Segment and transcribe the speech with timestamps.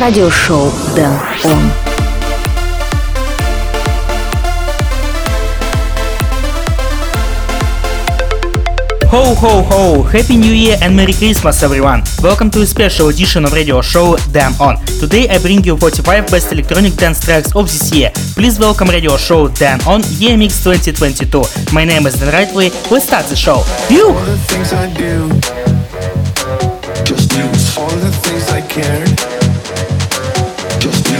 [0.00, 1.12] радиошоу «Дэн
[1.44, 1.58] Он».
[9.10, 10.06] Ho ho ho!
[10.12, 12.02] Happy New Year and Merry Christmas everyone!
[12.22, 14.76] Welcome to a special edition of radio show Dan On.
[15.00, 18.10] Today I bring you 45 best electronic dance tracks of this year.
[18.34, 21.42] Please welcome radio show Dan On Year Mix 2022.
[21.72, 22.70] My name is Dan Rightway.
[22.90, 23.64] Let's start the show.
[23.88, 24.08] You!
[24.08, 25.28] All the things I do,
[27.04, 29.27] just all the things I cared.
[30.90, 31.17] Just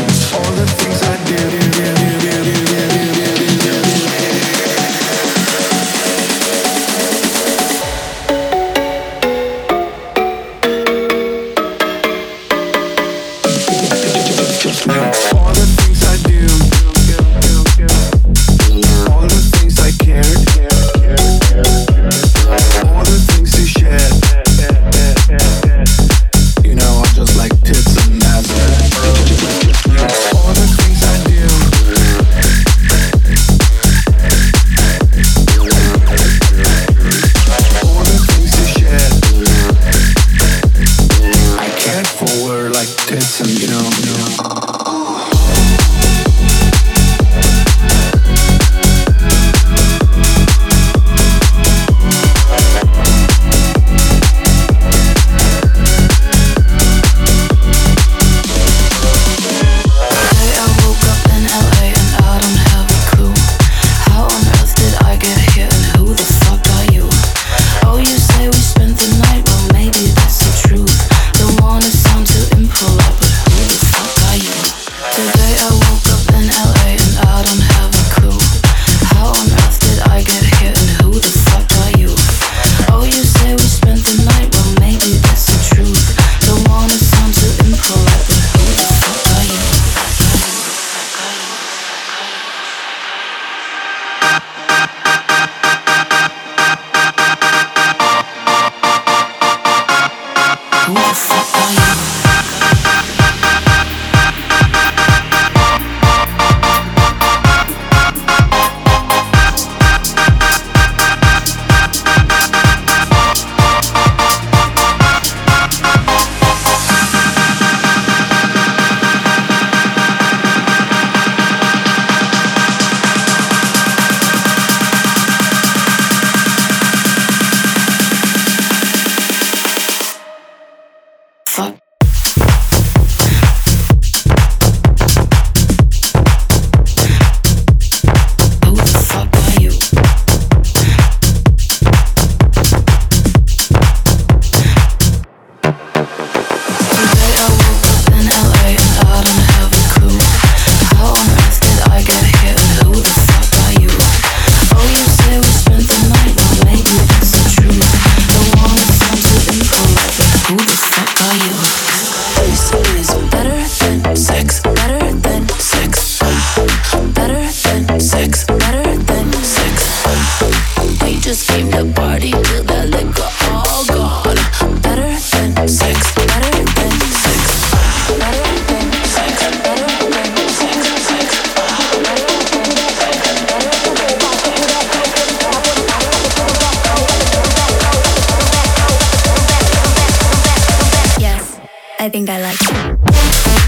[192.88, 193.67] Thank you.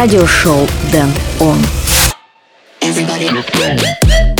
[0.00, 1.58] Радиошоу Дэн Он.
[2.80, 4.39] Everybody.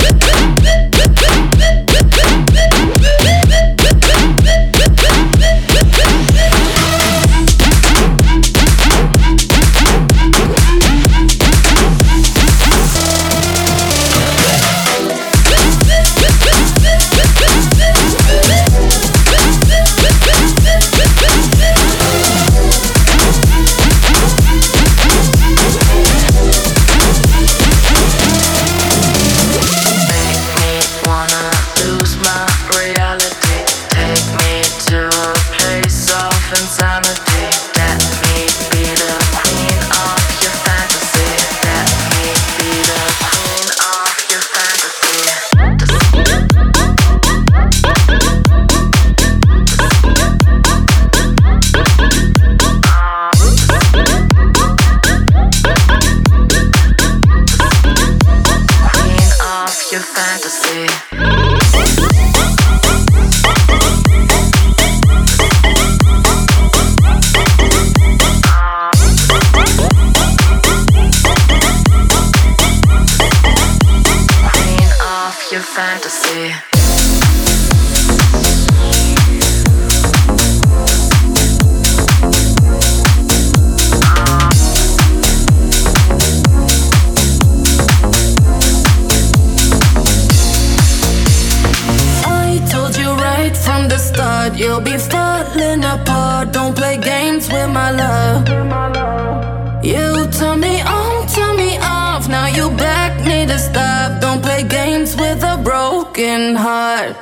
[106.13, 107.17] broken heart.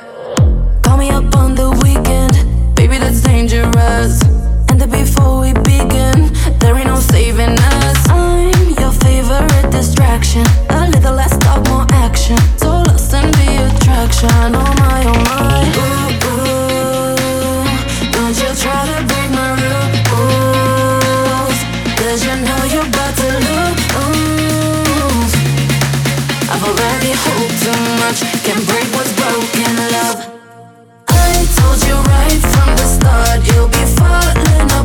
[0.83, 2.33] Call me up on the weekend,
[2.75, 4.23] baby, that's dangerous.
[4.69, 8.09] And before we begin, there ain't no saving us.
[8.09, 8.51] I'm
[8.81, 10.43] your favorite distraction.
[10.69, 12.37] A little less talk, more action.
[12.57, 14.55] So lost in the attraction.
[14.55, 15.69] Oh my, oh my.
[15.83, 16.49] Ooh.
[18.15, 21.59] Don't you try to break my rules.
[21.99, 23.83] Cause you know you're about to lose.
[26.51, 27.13] I've already
[28.43, 30.19] can break what's broken, love.
[31.09, 34.78] I told you right from the start, you'll be falling.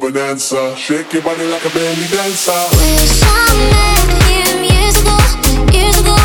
[0.00, 2.52] Shake your body like a belly dancer.
[2.52, 6.17] Wish I met him years ago, years ago.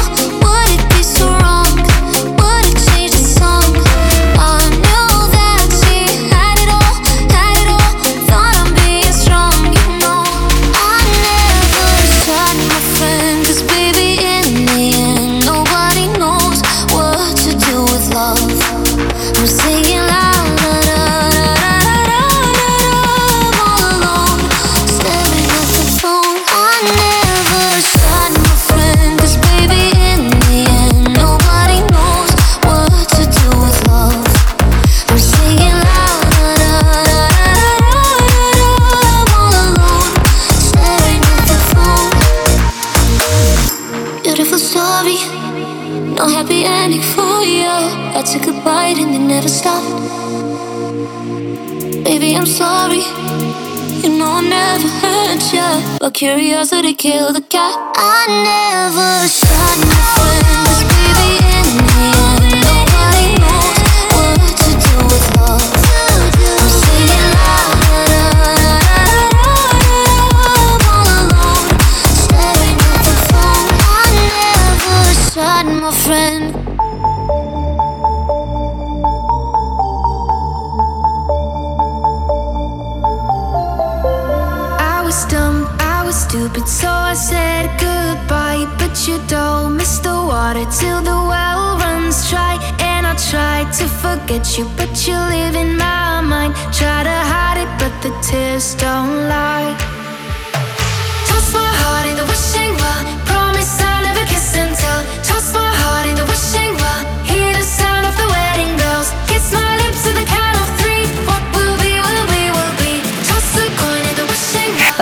[56.13, 57.75] Curiosity killed the cat.
[57.97, 60.02] I never shot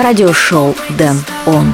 [0.01, 1.74] радиошоу «Дэн Он».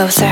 [0.00, 0.24] closer.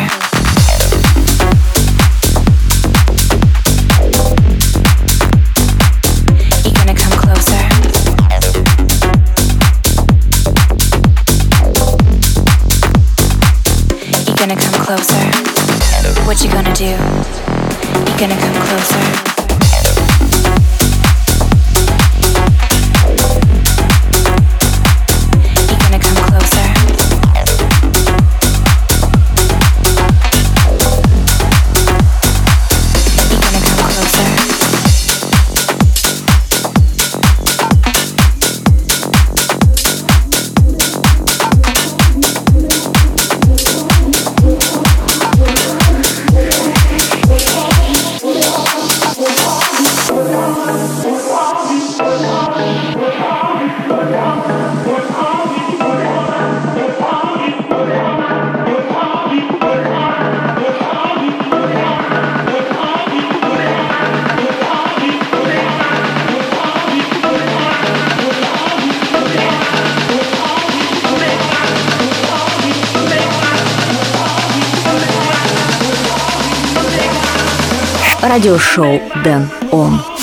[14.24, 15.24] You gonna come closer?
[16.24, 16.86] What you gonna do?
[16.86, 19.07] You gonna come closer?
[78.38, 80.17] радиошоу «Дэн Он».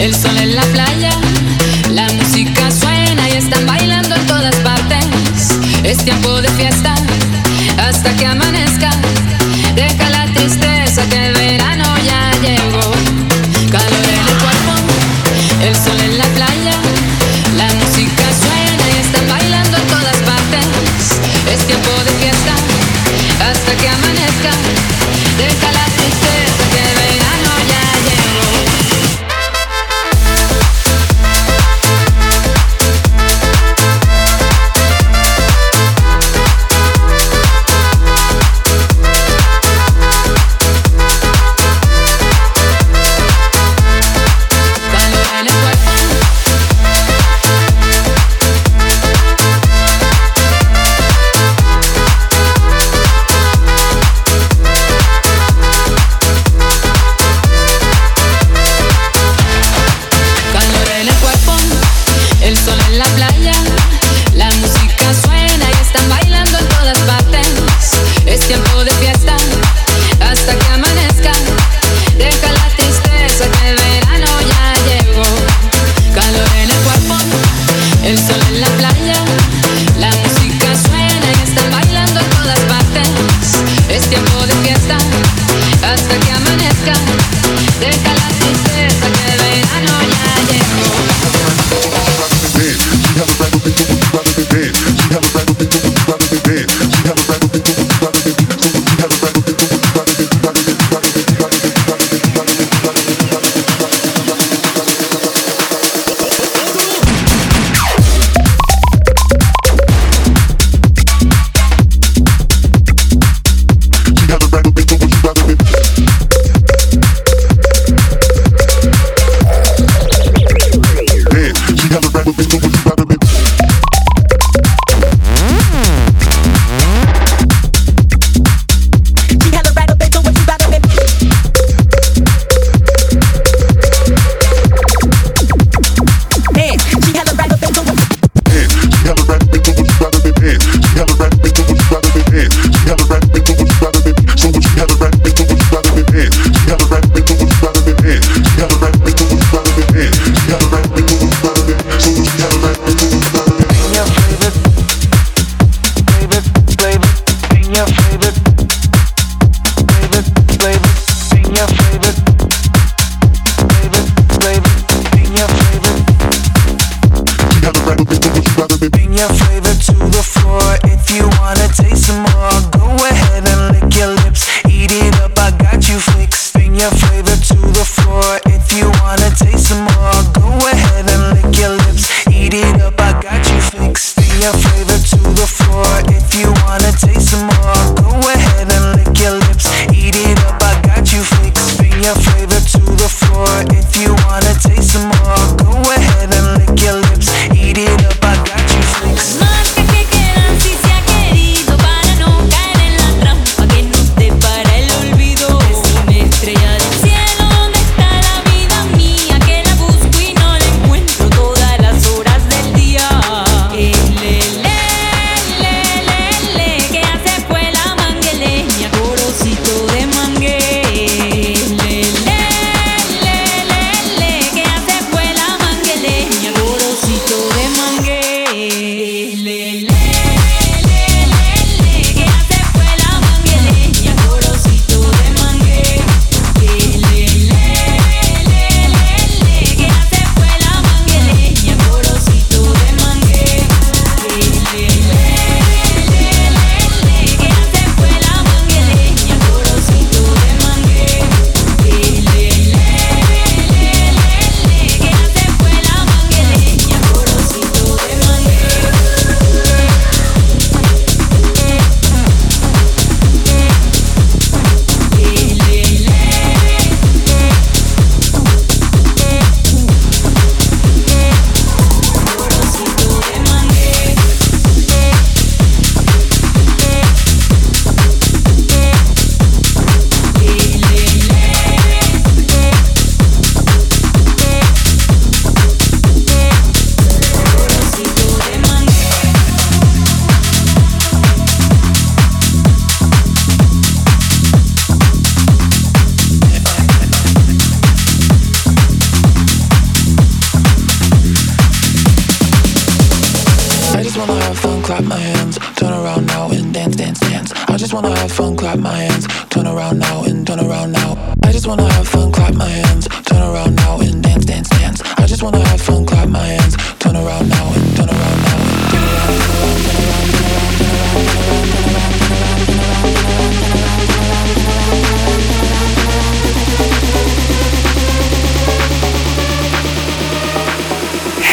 [0.00, 1.10] el sol en la playa,
[1.90, 5.04] la música suena y están bailando en todas partes.
[5.84, 6.94] Es tiempo de fiesta
[7.78, 9.09] hasta que amanezca.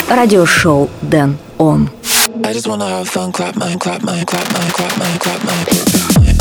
[0.08, 1.90] радиошоу Дэн Он.
[2.44, 6.35] I just wanna have fun, clap my, clap my, clap my, clap my, clap my.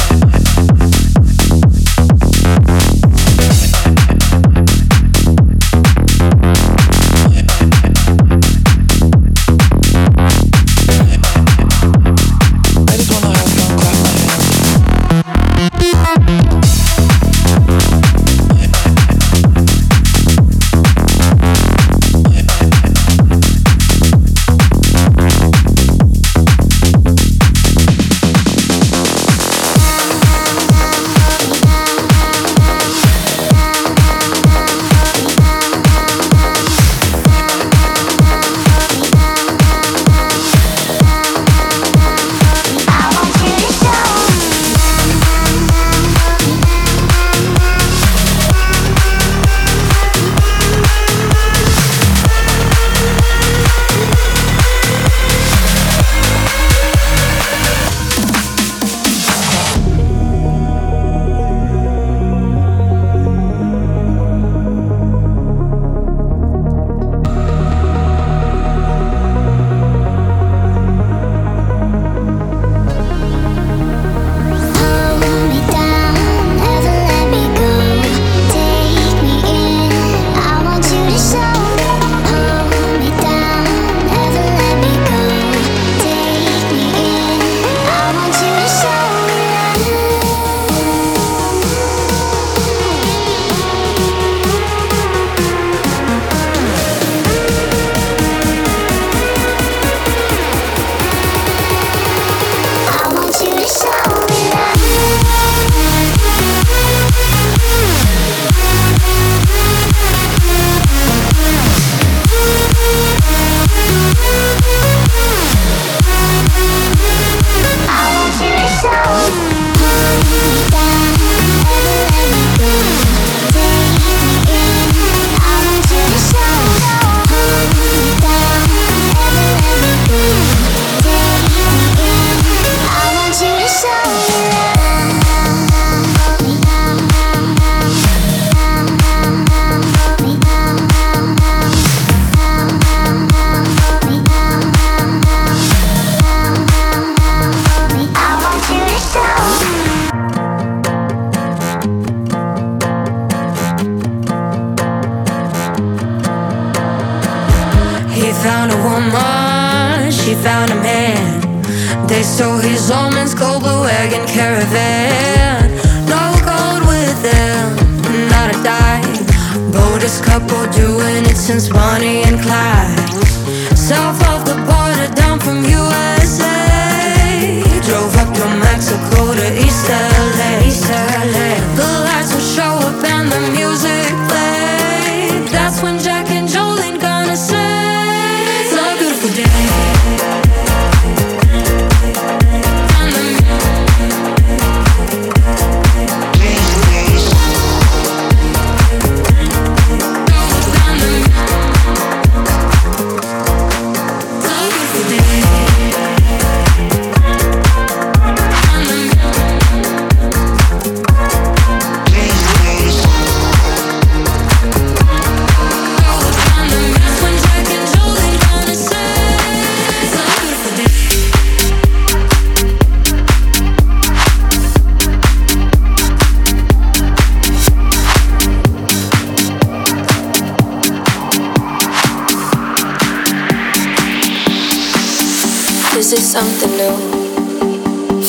[236.37, 236.96] something new.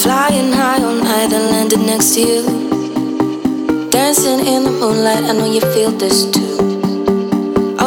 [0.02, 2.42] Flying high all night and landing next to you.
[3.90, 6.56] Dancing in the moonlight, I know you feel this too.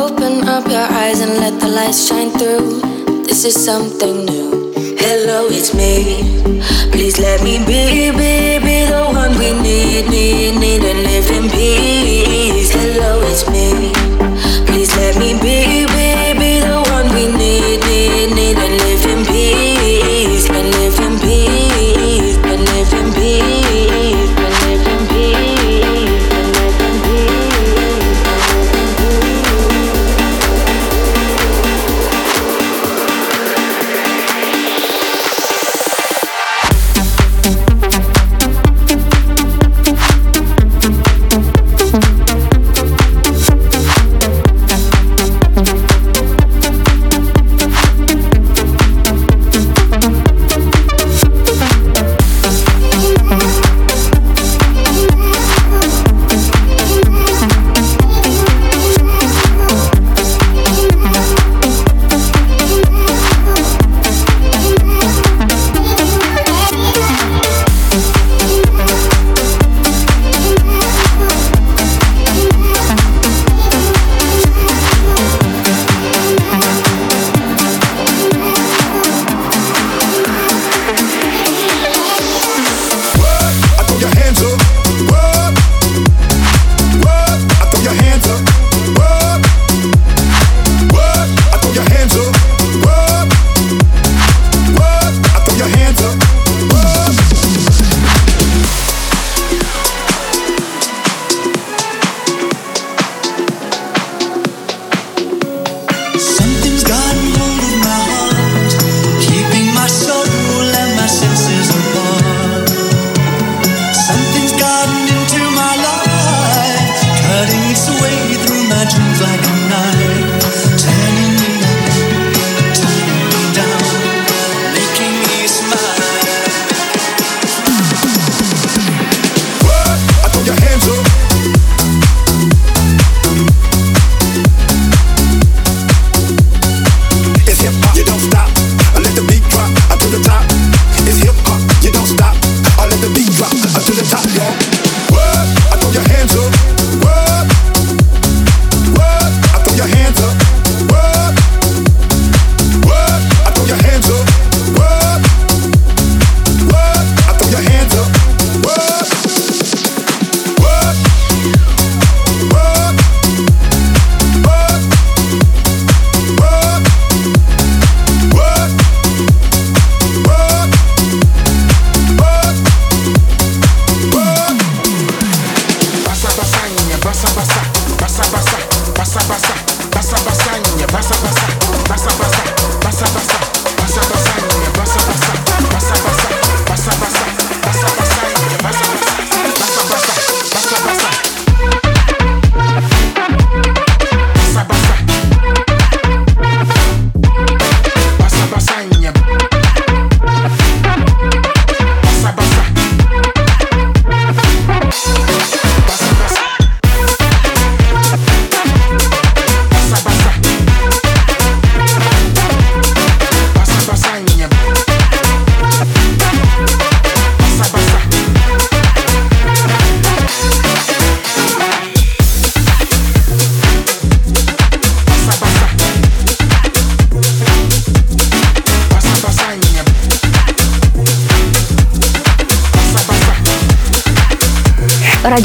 [0.03, 2.69] Open up your eyes and let the lights shine through.
[3.29, 4.49] This is something new.
[5.05, 5.89] Hello, it's me.
[6.93, 8.33] Please let me be, be,
[8.67, 12.73] be the one we need, need, need, and live in peace.
[12.77, 13.69] Hello, it's me.
[14.67, 16.00] Please let me be, be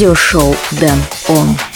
[0.06, 1.75] радиошоу Дэн Он.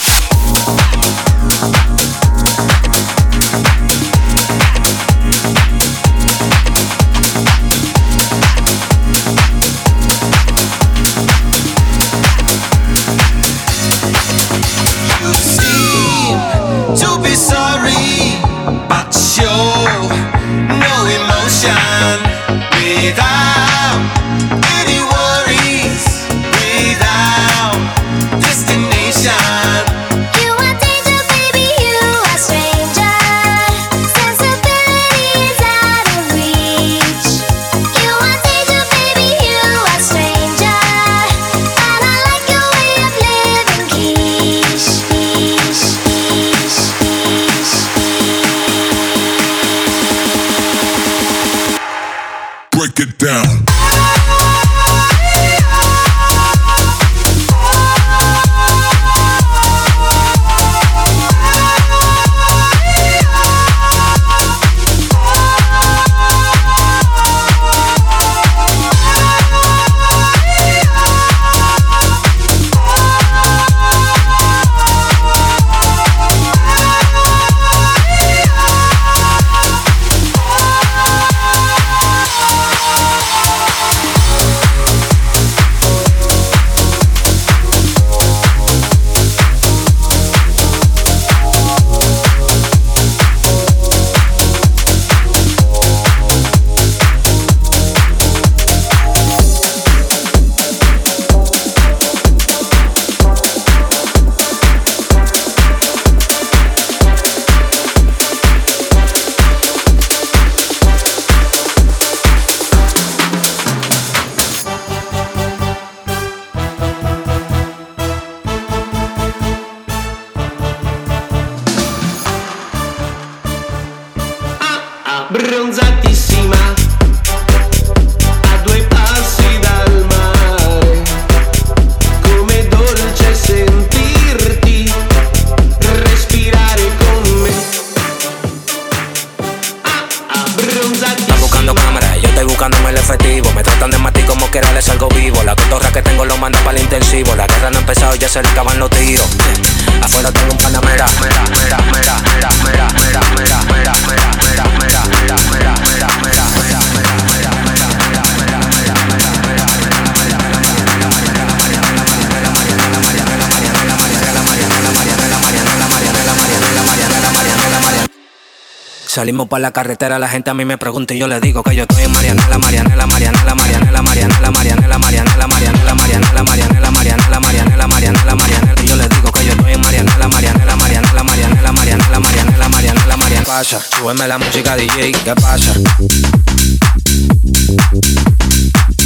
[169.50, 171.84] pa' la carretera, la gente a mí me pregunta y yo le digo que yo
[171.84, 178.36] estoy en Marianela, Marianela, Marianela, Marianela, Marianela, Marianela, Marianela, Marianela, Marianela, Marianela, Marianela, Marianela, Marianela,
[178.36, 183.18] Marianela, yo le digo que yo estoy en Marianela, Marianela, Marianela, Marianela, Marianela, Marianela, Marianela,
[183.18, 185.74] Marianela, pasa, súbeme la música DJ, ¿qué pasa?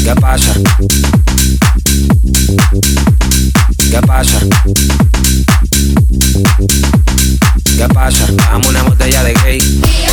[0.04, 0.54] ¿Qué pasa?
[3.90, 4.40] ¿Qué pasa?
[7.78, 8.26] ¿Qué pasa?
[8.34, 10.13] Dame una botella de gay.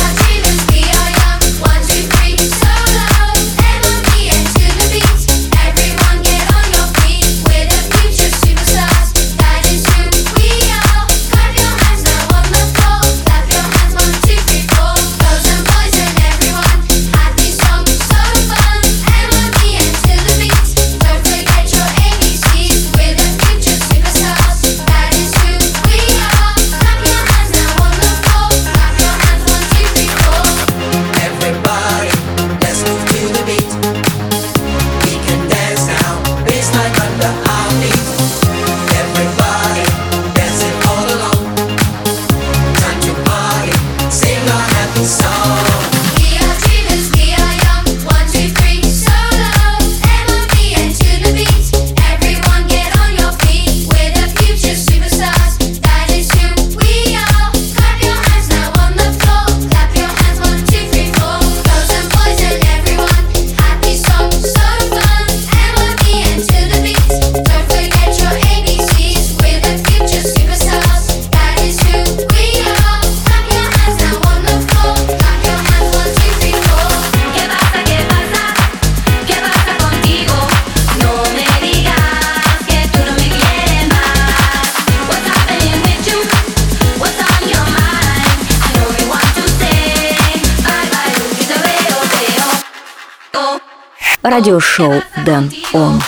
[94.31, 96.01] радиошоу «Дэн Он».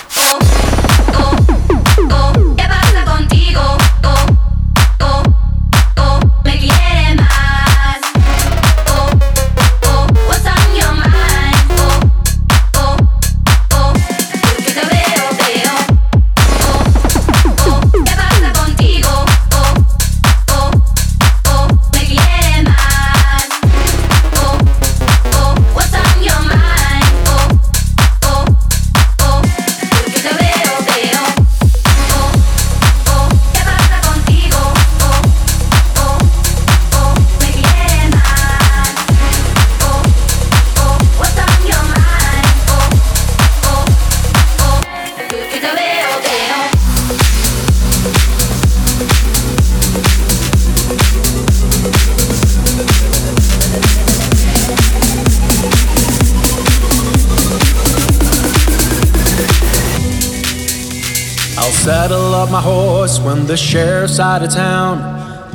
[63.14, 64.98] worse when the sheriff's out of town.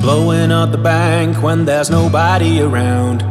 [0.01, 3.25] Blowing up the bank when there's nobody around.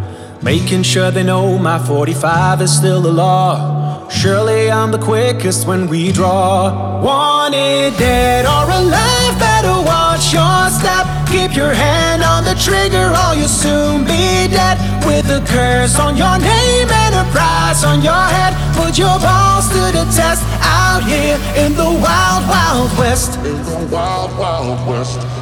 [0.43, 4.07] Making sure they know my 45 is still the law.
[4.09, 7.01] Surely I'm the quickest when we draw.
[7.01, 11.05] Wanted dead or alive, better watch your step.
[11.27, 14.77] Keep your hand on the trigger, or you'll soon be dead.
[15.05, 17.06] With a curse on your name
[17.37, 18.53] prize on your head.
[18.73, 23.37] Put your balls to the test out here in the wild, wild west.
[23.45, 25.36] In the wild, wild west.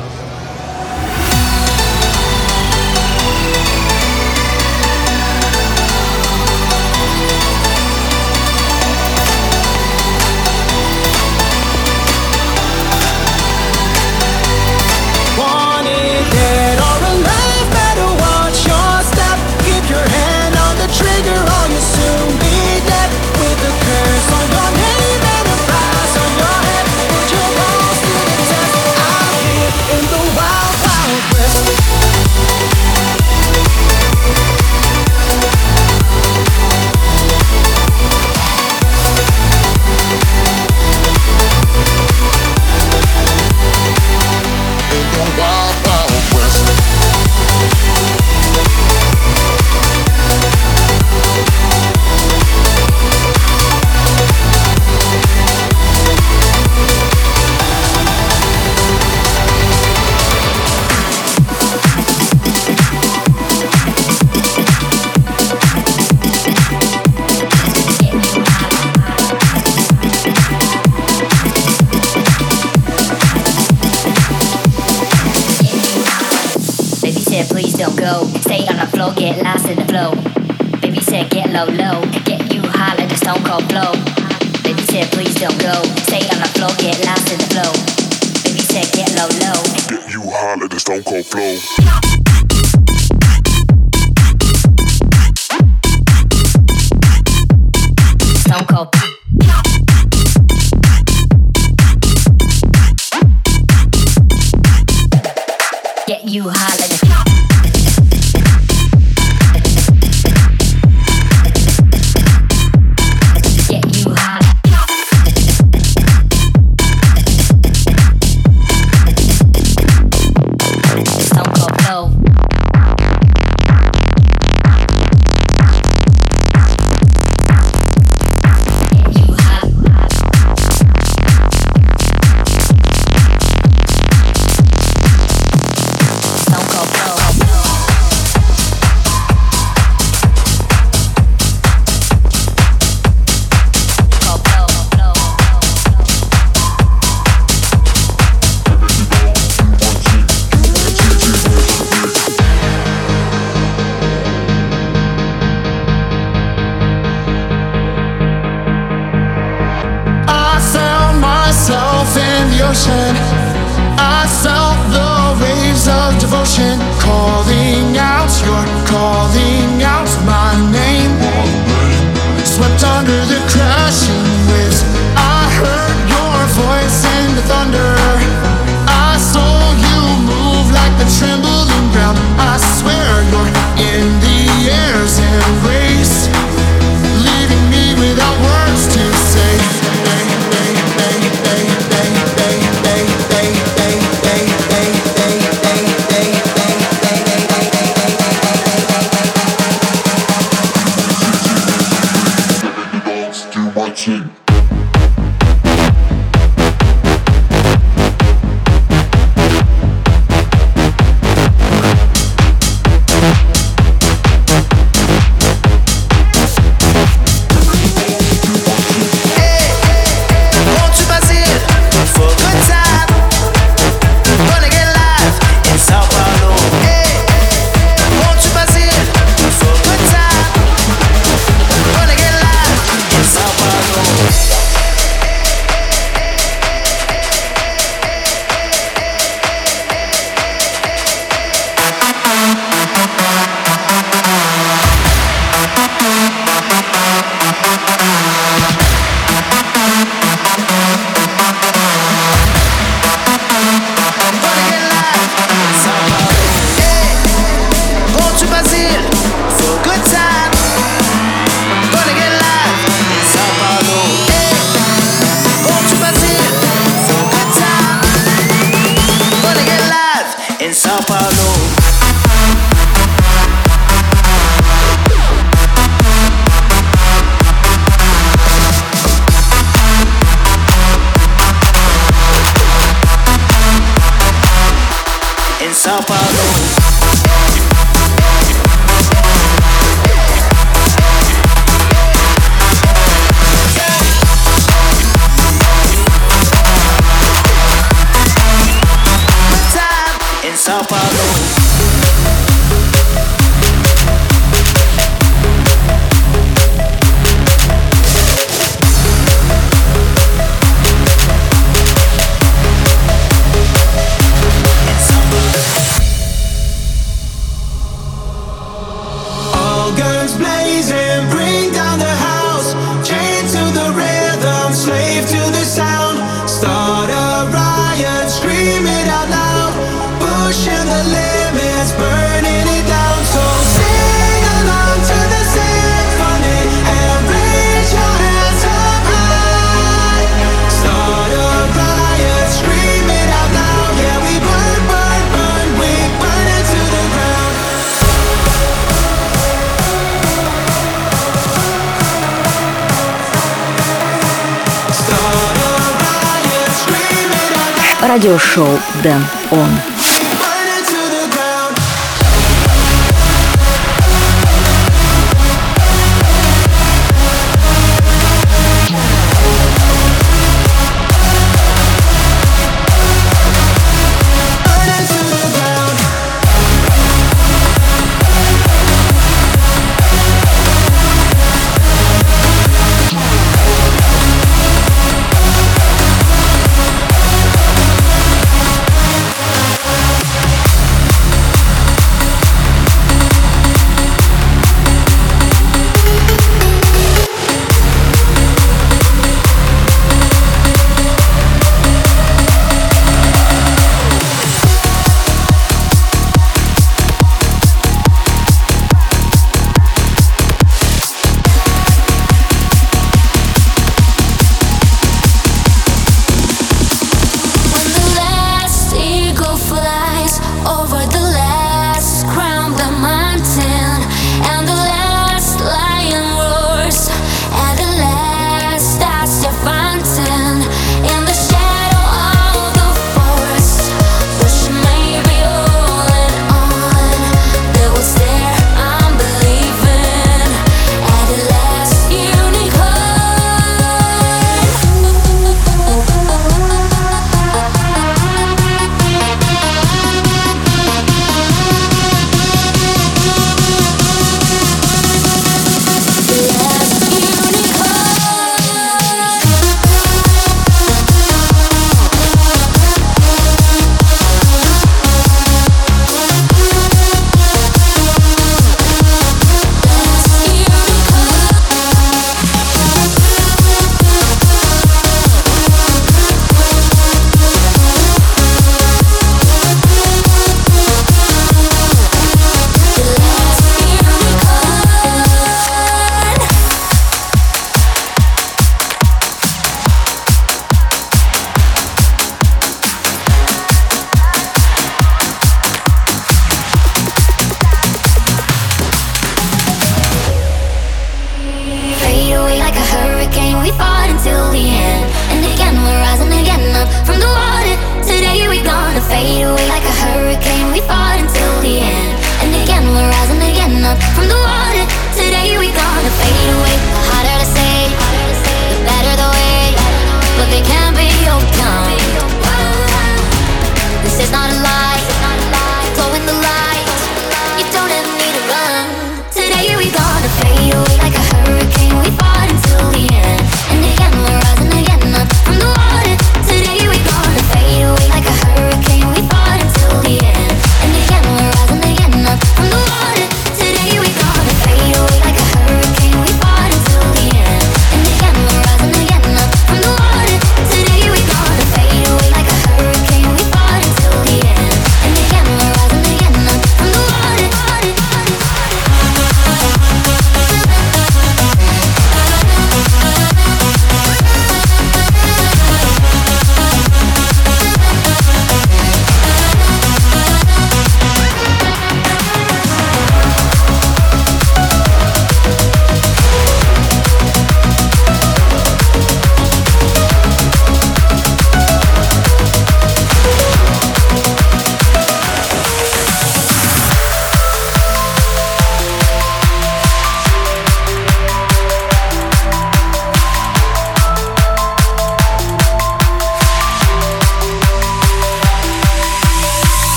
[358.15, 359.94] Радиошоу Дэн Он.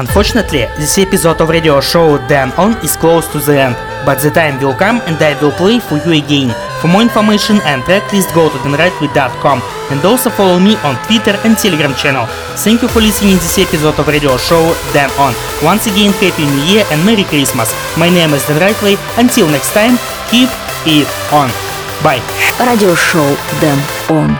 [0.00, 4.30] Unfortunately, this episode of radio show Dan On is close to the end, but the
[4.30, 6.52] time will come and I will play for you again.
[6.82, 11.56] For more information and tracklist go to danrightway.com and also follow me on Twitter and
[11.56, 12.26] Telegram channel.
[12.60, 15.32] Thank you for listening this episode of radio show Dan On.
[15.64, 17.72] Once again, Happy New Year and Merry Christmas.
[17.96, 19.00] My name is Dan Rightway.
[19.16, 19.96] Until next time,
[20.28, 20.52] keep
[20.84, 21.48] it on.
[22.04, 22.20] Bye.
[22.60, 24.36] Радиошоу Дэн Он.